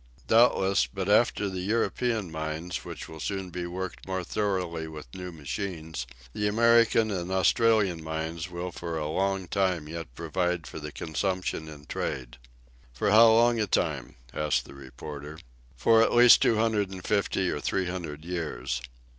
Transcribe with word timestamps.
"Doubtless; 0.25 0.87
but 0.87 1.07
after 1.07 1.47
the 1.47 1.59
European 1.59 2.31
mines, 2.31 2.83
which 2.83 3.07
will 3.07 3.17
be 3.19 3.23
soon 3.23 3.71
worked 3.71 4.07
more 4.07 4.23
thoroughly 4.23 4.87
with 4.87 5.05
new 5.13 5.31
machines, 5.31 6.07
the 6.33 6.47
American 6.47 7.11
and 7.11 7.31
Australian 7.31 8.03
mines 8.03 8.49
will 8.49 8.71
for 8.71 8.97
a 8.97 9.07
long 9.07 9.47
time 9.47 9.87
yet 9.87 10.15
provide 10.15 10.65
for 10.65 10.79
the 10.79 10.91
consumption 10.91 11.67
in 11.67 11.85
trade." 11.85 12.39
"For 12.91 13.11
how 13.11 13.27
long 13.27 13.59
a 13.59 13.67
time?" 13.67 14.15
asked 14.33 14.65
the 14.65 14.73
reporter. 14.73 15.37
"For 15.75 16.01
at 16.01 16.15
least 16.15 16.41
two 16.41 16.55
hundred 16.57 16.89
and 16.89 17.05
fifty 17.05 17.51
or 17.51 17.59
three 17.59 17.85
hundred 17.85 18.25
years." 18.25 18.81